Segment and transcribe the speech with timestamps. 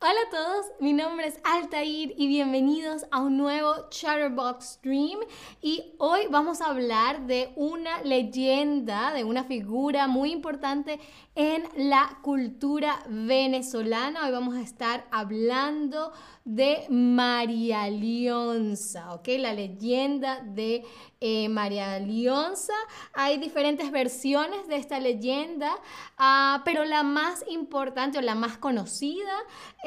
[0.00, 5.18] Hola a todos, mi nombre es Altair y bienvenidos a un nuevo Chatterbox Stream
[5.60, 11.00] y hoy vamos a hablar de una leyenda, de una figura muy importante
[11.34, 14.24] en la cultura venezolana.
[14.24, 16.12] Hoy vamos a estar hablando
[16.44, 19.28] de María Lionza, ¿ok?
[19.38, 20.84] La leyenda de
[21.20, 22.72] eh, María Lionza.
[23.12, 25.72] Hay diferentes versiones de esta leyenda,
[26.16, 29.34] ah, pero la más importante o la más conocida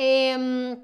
[0.04, 0.80] em,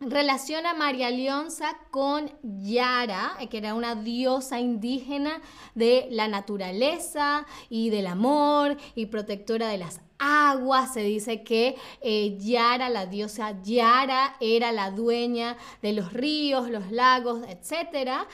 [0.00, 5.42] relaciona a María Lionza con Yara, que era una diosa indígena
[5.74, 10.86] de la naturaleza y del amor y protectora de las agua.
[10.86, 16.90] Se dice que eh, Yara, la diosa Yara, era la dueña de los ríos, los
[16.90, 18.26] lagos, etc.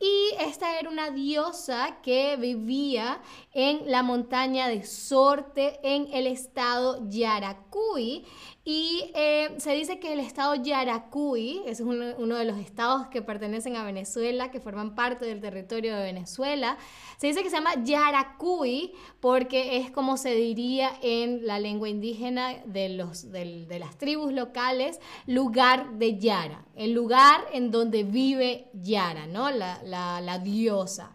[0.00, 3.20] y esta era una diosa que vivía
[3.52, 8.24] en la montaña de Sorte en el estado Yaracuy.
[8.68, 13.76] Y eh, se dice que el estado Yaracuy, es uno, de los estados que pertenecen
[13.76, 16.76] a Venezuela, que forman parte del territorio de Venezuela,
[17.16, 22.54] se dice que se llama Yaracuy porque es como se diría en la lengua indígena
[22.64, 29.28] de, los, de, las tribus locales, lugar de Yara, el lugar en donde vive Yara,
[29.28, 29.48] ¿no?
[29.48, 31.12] La, diosa.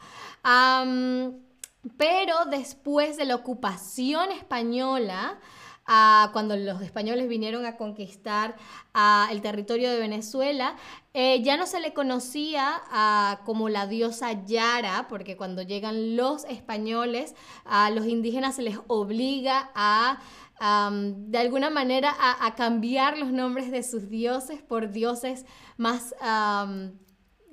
[1.98, 5.38] pero después de la ocupación española,
[6.32, 8.56] cuando los españoles vinieron a conquistar
[9.30, 10.76] el territorio de Venezuela,
[11.14, 12.82] eh, ya no se le conocía
[13.46, 19.72] como la diosa Yara, porque cuando llegan los españoles, a los indígenas se les obliga
[19.76, 20.22] a...
[21.02, 25.46] de alguna manera a, cambiar los nombres de sus dioses por dioses
[25.78, 26.14] más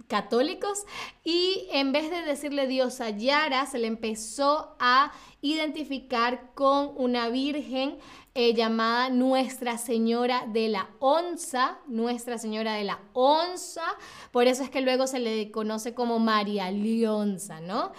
[0.09, 0.85] católicos.
[1.23, 7.99] Y en vez de decirle diosa Yara, se le empezó a identificar con una virgen
[8.35, 13.85] eh, llamada Nuestra Señora de la Onza, Nuestra Señora de la Onza,
[14.33, 17.93] por eso es que luego se le conoce como María Lionza, ¿no?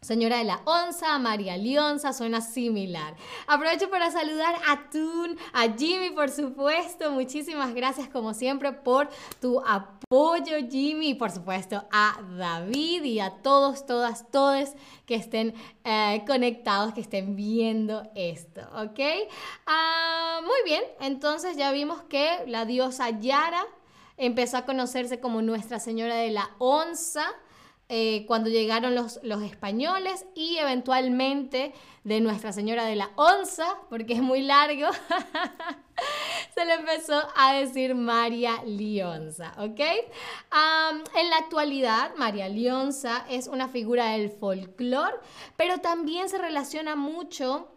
[0.00, 3.16] Señora de la Onza, María Lionza, suena similar.
[3.48, 7.10] Aprovecho para saludar a Tun, a Jimmy, por supuesto.
[7.10, 9.08] Muchísimas gracias, como siempre, por
[9.40, 11.10] tu apoyo, Jimmy.
[11.10, 14.70] Y por supuesto, a David y a todos, todas, todos
[15.04, 19.00] que estén eh, conectados, que estén viendo esto, ¿ok?
[19.66, 23.64] Ah, muy bien, entonces ya vimos que la diosa Yara
[24.16, 27.24] empezó a conocerse como Nuestra Señora de la Onza.
[27.90, 31.72] Eh, cuando llegaron los, los, españoles y eventualmente
[32.04, 34.88] de Nuestra Señora de la Onza, porque es muy largo,
[36.54, 39.80] se le empezó a decir María Lionza, ¿ok?
[39.80, 45.16] en la actualidad, María Lionza es una figura del folclore,
[45.56, 47.68] pero también se relaciona mucho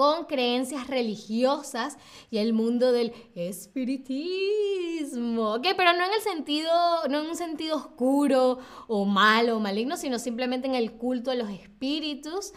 [0.00, 1.98] con creencias religiosas
[2.30, 4.30] y el mundo del espiritismo.
[5.60, 6.72] Pero no en el sentido,
[7.10, 11.34] no en un sentido oscuro o malo o maligno, sino simplemente en el culto a
[11.34, 12.54] los espíritus.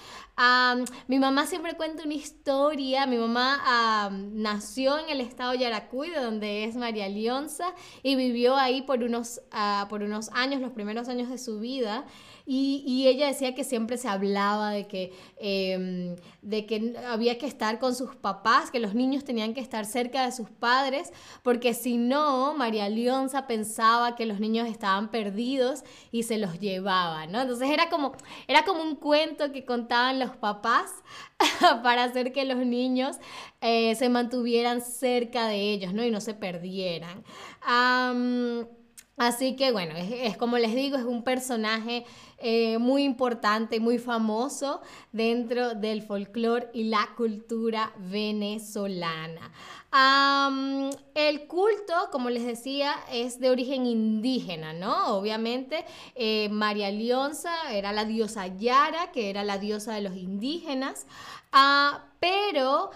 [1.07, 6.63] mi mamá siempre cuenta una historia, mi mamá nació en el estado Yaracuy, de donde
[6.63, 7.73] es María Lionza,
[8.03, 12.05] y vivió ahí por unos, ah, por unos años, los primeros años de su vida.
[12.45, 17.79] Y, ella decía que siempre se hablaba de que, em, de que había que estar
[17.79, 21.97] con sus papás, que los niños tenían que estar cerca de sus padres, porque si
[21.97, 27.41] no, María Leonza pensaba que los niños estaban perdidos y se los llevaba, ¿no?
[27.41, 28.13] Entonces era como,
[28.47, 30.91] era como un cuento que contaban los papás
[31.83, 33.17] para hacer que los niños
[33.61, 36.03] eh, se mantuvieran cerca de ellos, ¿no?
[36.03, 37.23] Y no se perdieran.
[39.17, 42.03] Así que bueno, es, como les digo, es un personaje
[42.39, 44.81] eh, muy importante, muy famoso
[45.11, 49.51] dentro del folclore y la cultura venezolana.
[51.13, 55.15] el culto, como les decía, es de origen indígena, ¿no?
[55.15, 55.85] Obviamente,
[56.15, 61.05] eh, María Lionza era la diosa Yara, que era la diosa de los indígenas,
[61.51, 62.89] ah, pero...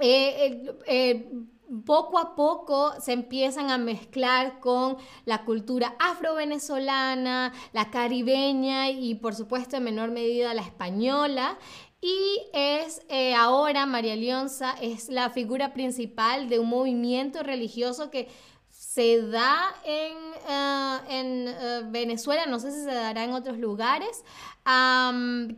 [0.00, 1.26] Eh,
[1.84, 9.34] poco a poco se empiezan a mezclar con la cultura afro-venezolana, la caribeña y por
[9.34, 11.58] supuesto en menor medida la española.
[12.00, 18.28] Y es eh, ahora María Leonza es la figura principal de un movimiento religioso que
[18.70, 20.16] se da en,
[20.48, 24.24] eh, en eh, Venezuela, no sé si se dará en otros lugares,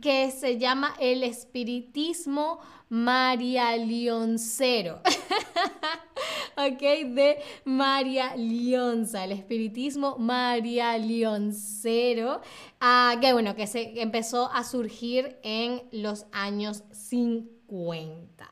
[0.01, 2.59] que se llama el espiritismo
[2.89, 5.01] María Leoncero.
[6.57, 12.41] ok, de María Leonza, el espiritismo María Leoncero,
[12.81, 18.51] uh, que bueno, que se empezó a surgir en los años 50.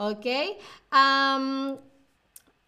[0.00, 0.26] ¿ok?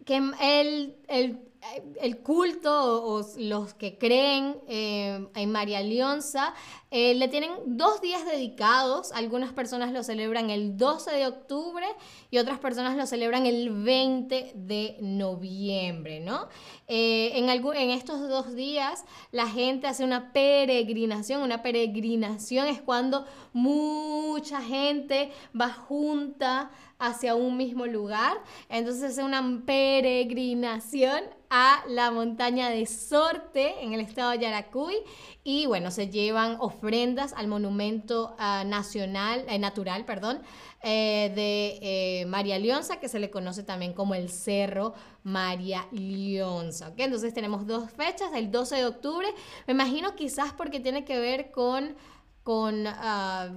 [0.05, 1.52] que el, el
[2.01, 6.53] el culto o, los que creen eh, en María Leonza
[6.91, 9.11] eh, le tienen dos días dedicados.
[9.11, 11.85] Algunas personas lo celebran el 12 de octubre
[12.29, 16.47] y otras personas lo celebran el 20 de noviembre, ¿no?
[16.87, 21.41] Eh, en, en estos dos días la gente hace una peregrinación.
[21.41, 28.37] Una peregrinación es cuando mucha gente va junta hacia un mismo lugar.
[28.69, 31.21] Entonces es una peregrinación
[31.55, 34.95] a la montaña de Sorte en el estado de Yaracuy
[35.43, 40.41] y bueno, se llevan ofrendas al monumento ah, nacional, eh, natural, perdón,
[40.81, 41.77] eh, de
[42.21, 46.91] eh, María Leonza, que se le conoce también como el Cerro María Leonza.
[46.97, 49.27] Entonces tenemos dos fechas, el 12 de octubre,
[49.67, 51.95] me imagino quizás porque tiene que ver con
[52.41, 53.49] con, ah,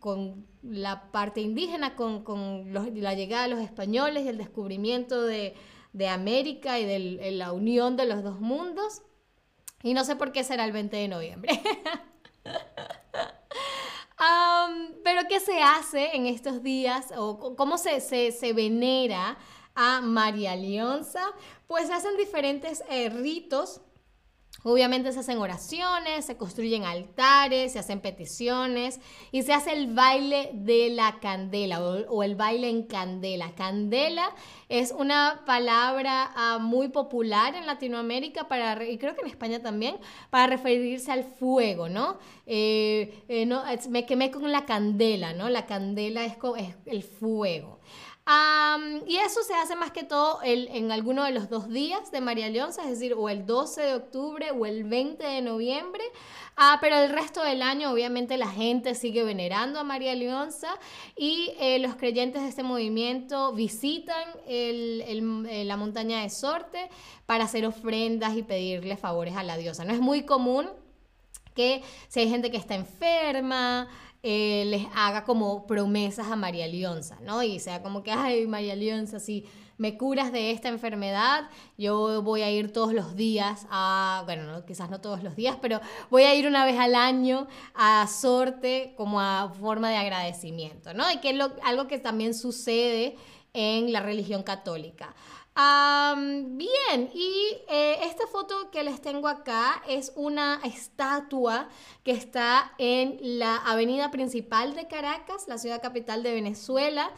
[0.00, 2.24] con la parte indígena, con,
[2.72, 5.54] la llegada de los españoles y el descubrimiento de,
[6.08, 9.02] América y de la unión de los dos mundos.
[9.82, 11.60] Y no sé por qué será el 20 de noviembre.
[15.04, 19.38] pero ¿qué se hace en estos días o cómo se, se, venera
[19.74, 21.22] a María Leonza?
[21.66, 23.80] Pues se hacen diferentes eh, ritos
[24.68, 28.98] Obviamente se hacen oraciones, se construyen altares, se hacen peticiones
[29.30, 33.52] y se hace el baile de la candela o, el baile en candela.
[33.54, 34.28] Candela
[34.68, 39.98] es una palabra ah, muy popular en Latinoamérica para, y creo que en España también,
[40.30, 42.18] para referirse al fuego, ¿no?
[42.44, 43.48] Eh, eh,
[43.88, 45.48] me quemé con la candela, ¿no?
[45.48, 47.78] La candela es, es el fuego
[49.06, 52.48] y eso se hace más que todo en alguno de los dos días de María
[52.48, 56.02] Leonza, es decir, o el 12 de octubre o el 20 de noviembre.
[56.56, 60.68] Ah, pero el resto del año, obviamente, la gente sigue venerando a María Leonza
[61.14, 66.88] y eh, los creyentes de este movimiento visitan eh, la montaña de Sorte
[67.26, 69.84] para hacer ofrendas y pedirle favores a la diosa.
[69.84, 70.66] No es muy común
[71.54, 73.88] que si hay gente que está enferma,
[74.28, 77.44] eh, les haga como promesas a María Leonza, ¿no?
[77.44, 79.44] Y sea como que, ay, María Leonza, si
[79.78, 84.90] me curas de esta enfermedad, yo voy a ir todos los días a, bueno, quizás
[84.90, 85.80] no todos los días, pero
[86.10, 91.08] voy a ir una vez al año a Sorte como a forma de agradecimiento, ¿no?
[91.12, 93.14] Y que es algo que también sucede
[93.52, 95.14] en la religión católica
[95.56, 101.68] bien, y eh, esta foto que les tengo acá es una estatua
[102.04, 107.10] que está en la avenida principal de Caracas, la ciudad capital de Venezuela,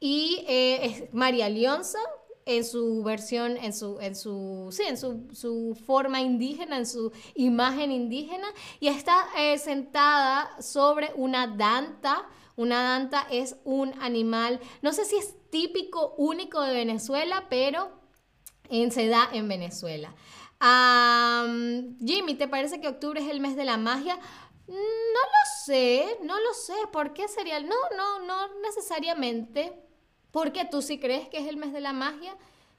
[0.00, 2.00] y eh, es María Leonza
[2.46, 7.12] en su versión, en su, en su, sí, en su, su forma indígena, en su
[7.34, 8.48] imagen indígena,
[8.80, 12.28] y está eh, sentada sobre una danta.
[12.56, 18.00] Una danta es un animal, no sé si es típico, único de Venezuela, pero
[18.68, 20.14] en, se da en Venezuela.
[22.04, 24.18] Jimmy, ¿te parece que octubre es el mes de la magia?
[24.66, 26.74] No lo sé, no lo sé.
[26.92, 27.60] ¿Por qué sería?
[27.60, 29.84] No, no, no necesariamente.
[30.30, 32.36] ¿Por qué tú sí crees que es el mes de la magia?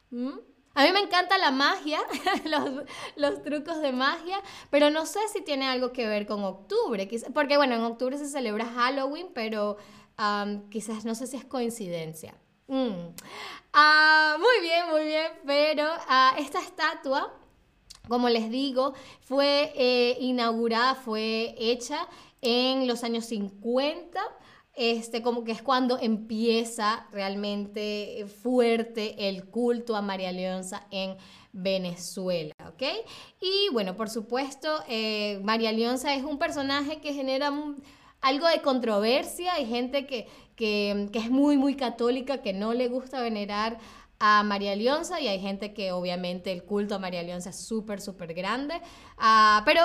[0.09, 0.39] ¿Mm?
[0.75, 1.99] A mí me encanta la magia,
[3.15, 7.09] los, trucos de magia, pero no sé si tiene algo que ver con octubre.
[7.33, 9.77] Porque bueno, en octubre se celebra Halloween, pero
[10.69, 12.35] quizás no sé si es coincidencia.
[12.67, 13.13] Mm.
[13.71, 17.33] Ah, muy bien, muy bien, pero ah, esta estatua,
[18.09, 22.05] como les digo, fue eh, inaugurada, fue hecha
[22.41, 24.19] en los años 50.
[24.75, 31.15] Este, como que es cuando empieza realmente fuerte el culto a María Leonza en
[31.53, 32.83] Venezuela, ¿ok?
[33.39, 37.53] Y bueno, por supuesto, eh, María Leonza es un personaje que genera
[38.19, 40.27] algo de controversia, hay gente que,
[40.57, 43.77] que, es muy, muy católica, que no le gusta venerar
[44.19, 48.01] a María Leonza y hay gente que obviamente el culto a María Leonza es súper,
[48.01, 48.81] súper grande.
[49.17, 49.81] Ah, pero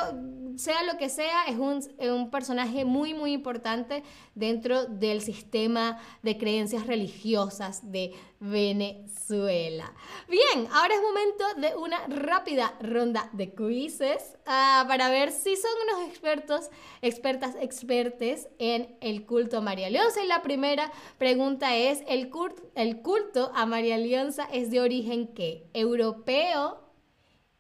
[0.57, 4.03] sea lo que sea, es un, un, personaje muy, muy importante
[4.35, 9.93] dentro del sistema de creencias religiosas de Venezuela.
[10.29, 15.71] Bien, ahora es momento de una rápida ronda de quizzes ah, para ver si son
[15.85, 16.71] unos expertos,
[17.02, 20.23] expertas, expertes en el culto a María Leonza.
[20.23, 25.71] Y la primera pregunta es, ¿el, culto a María Leonza es de origen qué?
[25.73, 26.80] ¿Europeo,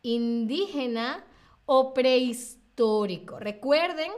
[0.02, 1.24] indígena
[1.64, 3.38] o prehistórico?
[3.38, 4.10] Recuerden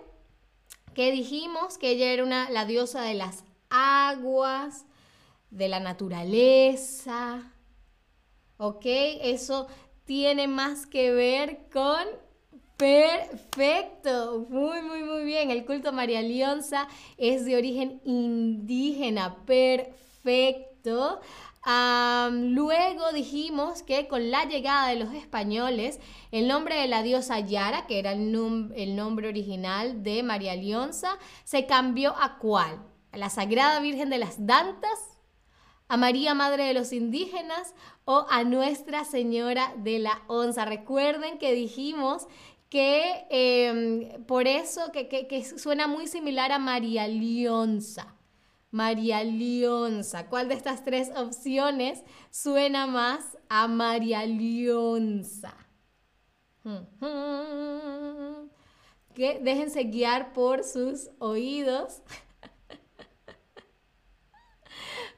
[0.95, 4.87] que dijimos que ella era una, la diosa de las aguas,
[5.51, 7.53] de la naturaleza.
[8.57, 8.85] ¿Ok?
[8.85, 9.67] Eso
[10.05, 12.32] tiene más que ver con...
[12.77, 15.51] Perfecto, muy, muy, muy bien.
[15.51, 19.37] El culto a María Leonza es de origen indígena.
[19.47, 21.21] Perfecto.
[22.31, 26.01] Luego dijimos que con la llegada de los españoles,
[26.33, 31.19] el nombre de la diosa Yara, que era el, el nombre original de María Leonza,
[31.45, 32.85] se cambió a cuál?
[33.13, 35.21] ¿A la Sagrada Virgen de las Dantas?
[35.87, 37.75] ¿A María Madre de los Indígenas?
[38.05, 40.65] ¿O a Nuestra Señora de la Onza?
[40.65, 42.27] Recuerden que dijimos
[42.73, 48.17] que em, por eso que, suena muy similar a María Leonza.
[48.71, 50.31] María Leonza.
[50.31, 55.55] ¿Cuál de estas tres opciones suena más a María Leonza?
[59.15, 62.01] Que déjense guiar por sus oídos.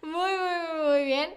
[0.02, 1.34] muy, muy, muy bien.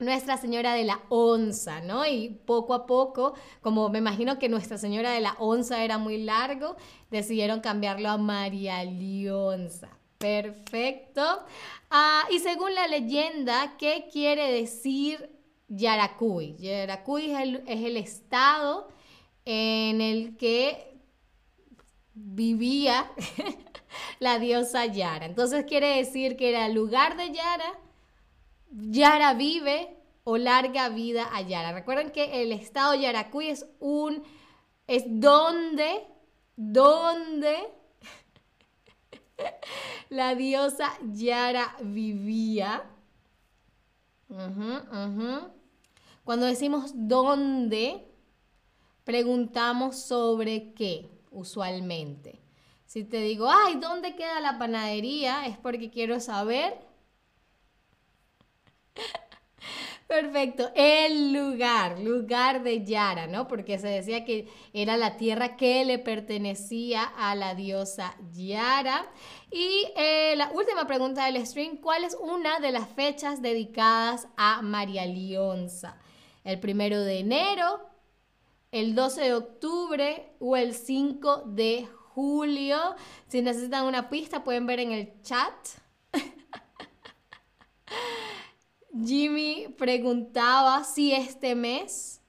[0.00, 2.06] Nuestra Señora de la Onza, ¿no?
[2.06, 6.22] Y poco a poco, como me imagino que Nuestra Señora de la Onza era muy
[6.22, 6.76] largo,
[7.10, 9.90] decidieron cambiarlo a María Leonza.
[10.16, 11.22] Perfecto.
[11.90, 15.30] Ah, y según la leyenda, ¿qué quiere decir
[15.68, 16.56] Yaracuy?
[16.56, 18.88] Yaracuy es el, es el estado
[19.44, 20.98] en el que
[22.14, 23.10] vivía
[24.18, 25.26] la diosa Yara.
[25.26, 27.78] Entonces quiere decir que era el lugar de Yara
[28.70, 31.72] Yara vive o larga vida a Yara.
[31.72, 34.22] Recuerden que el estado Yaracuy es un,
[34.86, 36.06] es donde,
[36.56, 37.56] donde
[40.08, 42.84] la diosa Yara vivía.
[46.22, 48.06] Cuando decimos dónde,
[49.02, 52.40] preguntamos sobre qué, usualmente.
[52.86, 55.46] Si te digo, ay, ¿dónde queda la panadería?
[55.46, 56.89] Es porque quiero saber
[60.10, 63.46] Perfecto, el lugar, lugar de Yara, ¿no?
[63.46, 69.08] Porque se decía que era la tierra que le pertenecía a la diosa Yara.
[69.52, 74.62] Y eh, la última pregunta del stream, ¿cuál es una de las fechas dedicadas a
[74.62, 75.96] María Lionza?
[76.42, 77.80] ¿El primero de enero,
[78.72, 82.96] el 12 de octubre o el 5 de julio?
[83.28, 85.54] Si necesitan una pista pueden ver en el chat.
[88.92, 92.20] Jimmy preguntaba si este mes,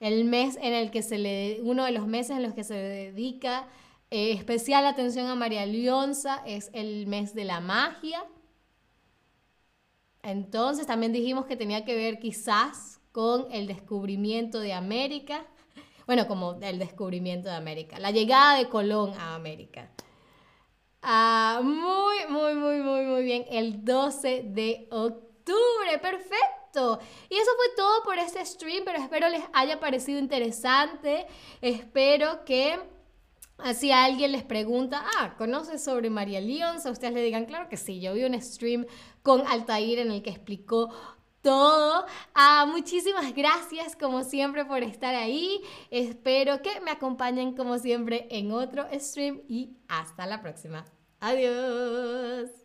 [0.00, 2.74] el mes en el que se le, uno de los meses en los que se
[2.74, 3.68] le dedica
[4.10, 8.24] eh, especial atención a María Leonza es el mes de la magia.
[10.22, 15.44] Entonces también dijimos que tenía que ver quizás con el descubrimiento de América.
[16.06, 19.90] Bueno, como el descubrimiento de América, la llegada de Colón a América.
[21.02, 23.44] Ah, muy, muy, muy, muy, muy bien.
[23.50, 25.23] El 12 de octubre
[26.00, 26.98] perfecto.
[27.28, 31.26] Y eso fue todo por este stream, pero espero les haya parecido interesante.
[31.60, 32.78] Espero que
[33.74, 36.86] si alguien les pregunta, ah, ¿conoces sobre María Leons?
[36.86, 38.86] A ustedes le digan, claro que sí, yo vi un stream
[39.22, 40.90] con Altair en el que explicó
[41.42, 42.06] todo.
[42.34, 45.60] Ah, muchísimas gracias como siempre por estar ahí.
[45.90, 50.84] Espero que me acompañen como siempre en otro stream y hasta la próxima.
[51.20, 52.63] Adiós.